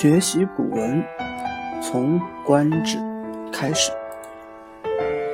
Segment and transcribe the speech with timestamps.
[0.00, 1.04] 学习古文，
[1.82, 2.98] 从《观止》
[3.52, 3.90] 开始。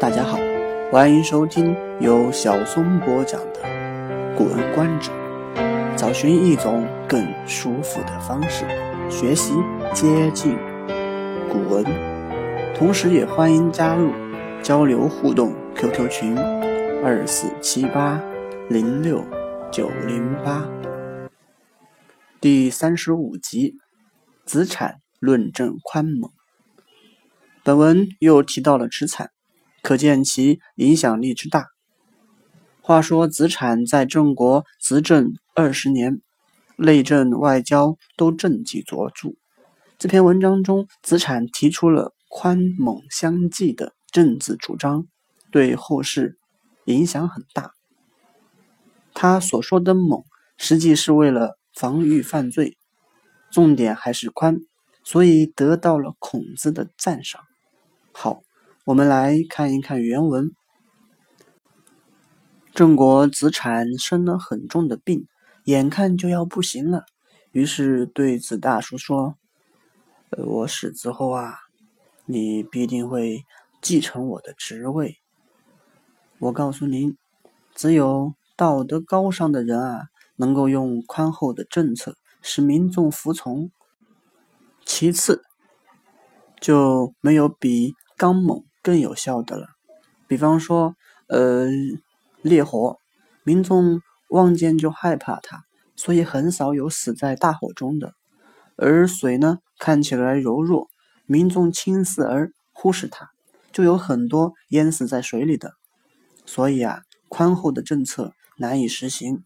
[0.00, 0.38] 大家好，
[0.90, 3.60] 欢迎收听由小松播讲的
[4.34, 5.10] 《古文观止》，
[5.96, 8.64] 找寻一种更舒服的方式
[9.10, 9.52] 学习
[9.92, 10.56] 接近
[11.52, 11.84] 古文，
[12.74, 14.12] 同时也欢迎加入
[14.62, 16.38] 交流互动 QQ 群
[17.04, 18.18] 二四七八
[18.70, 19.22] 零六
[19.70, 20.66] 九零八。
[22.40, 23.83] 第三十五集。
[24.46, 26.30] 子产论证宽猛。
[27.62, 29.30] 本文又提到了子产，
[29.82, 31.68] 可见其影响力之大。
[32.82, 36.20] 话说子产在郑国执政二十年，
[36.76, 39.30] 内政外交都政绩卓著。
[39.98, 45.06] 这篇文章中，子产提出了宽猛相济的政治主张，
[45.50, 46.36] 对后世
[46.84, 47.72] 影响很大。
[49.14, 50.22] 他所说的猛，
[50.58, 52.76] 实际是为了防御犯罪。
[53.54, 54.58] 重点还是宽，
[55.04, 57.40] 所以得到了孔子的赞赏。
[58.10, 58.42] 好，
[58.84, 60.50] 我们来看一看原文。
[62.74, 65.28] 郑国子产生了很重的病，
[65.66, 67.04] 眼看就要不行了，
[67.52, 69.36] 于是对子大叔说：“，
[70.36, 71.54] 我死之后啊，
[72.26, 73.44] 你必定会
[73.80, 75.18] 继承我的职位。
[76.40, 77.16] 我告诉您，
[77.72, 82.16] 只有道德高尚的人啊，能够用宽厚的政策。”
[82.46, 83.70] 使民众服从。
[84.84, 85.42] 其次，
[86.60, 89.68] 就没有比刚猛更有效的了。
[90.28, 90.94] 比方说，
[91.28, 91.66] 呃，
[92.42, 92.98] 烈火，
[93.44, 95.64] 民众望见就害怕它，
[95.96, 98.12] 所以很少有死在大火中的。
[98.76, 100.88] 而水呢，看起来柔弱，
[101.24, 103.30] 民众轻视而忽视它，
[103.72, 105.72] 就有很多淹死在水里的。
[106.44, 109.44] 所以啊，宽厚的政策难以实行。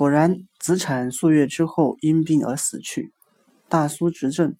[0.00, 3.12] 果然，子产数月之后因病而死去。
[3.68, 4.56] 大苏执政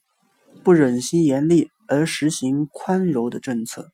[0.62, 3.88] 不忍心严厉而实行宽柔的政策，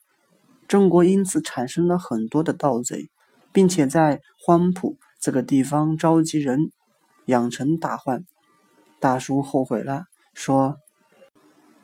[0.66, 3.10] 郑国因此产生了很多的盗贼，
[3.52, 6.72] 并且在荒浦这个地方召集人，
[7.26, 8.24] 养成大患。
[8.98, 10.02] 大叔后悔了，
[10.34, 10.78] 说：“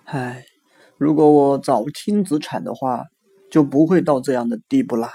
[0.07, 0.45] 唉，
[0.99, 3.05] 如果我早听子产的话，
[3.49, 5.13] 就不会到这样的地步啦。”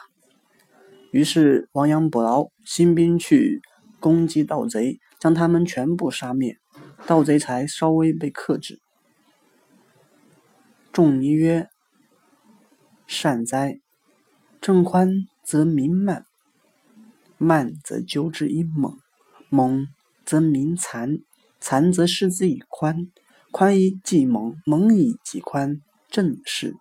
[1.11, 3.59] 于是亡羊补牢，兴兵去。
[3.99, 6.57] 攻击盗贼，将他们全部杀灭，
[7.05, 8.79] 盗贼才稍微被克制。
[10.91, 11.69] 仲尼曰
[13.05, 13.79] ：“善哉！
[14.59, 16.25] 正宽则民慢，
[17.37, 18.97] 慢则纠之以猛，
[19.49, 19.87] 猛
[20.25, 21.19] 则民残，
[21.59, 23.11] 残则失之以宽，
[23.51, 26.75] 宽以济猛，猛以济宽，正是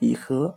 [0.00, 0.56] 以和。”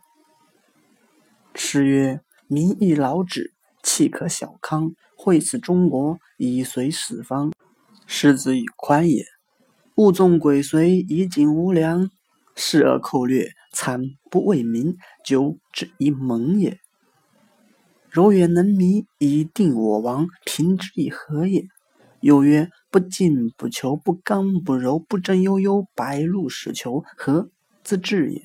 [1.53, 3.53] 诗曰：“民亦劳止，
[3.97, 7.51] 既可小康。”惠此中国，以随四方，
[8.05, 9.23] 失之以宽也；
[9.95, 12.11] 物纵鬼随，以景无良，
[12.55, 13.99] 恃而寇掠，惨
[14.29, 16.79] 不为民，久之以猛也。
[18.11, 21.65] 柔远能弥，以定我王，平之以和也。
[22.19, 27.49] 又曰：不进不求，不刚不柔，不争悠悠，白露始求，和
[27.83, 28.43] 自治也。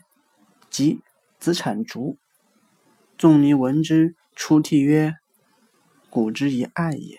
[0.70, 1.00] 即
[1.38, 2.16] 子产卒。
[3.18, 5.16] 仲尼闻之，出涕曰。
[6.12, 7.16] 古之以爱也。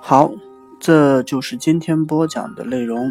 [0.00, 0.32] 好，
[0.80, 3.08] 这就是今天播讲的内容。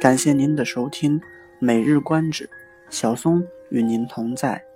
[0.00, 1.20] 感谢您的收听，
[1.58, 2.48] 每日观止，
[2.88, 4.69] 小松与您同在。